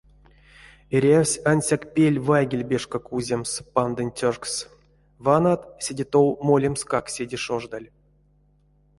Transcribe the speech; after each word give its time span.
Эрявсь 0.95 1.37
ансяк 1.51 1.83
пель 1.93 2.19
вайгельбешка 2.27 2.97
куземс 3.07 3.51
пандонть 3.73 4.17
тёкшс— 4.19 4.53
ванат, 5.25 5.61
седе 5.83 6.05
тов 6.11 6.27
молемскак 6.47 7.05
седе 7.15 7.37
шождаль. 7.45 7.87